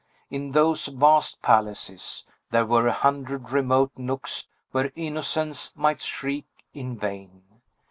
[0.31, 6.97] In those vast palaces, there were a hundred remote nooks where Innocence might shriek in
[6.97, 7.43] vain.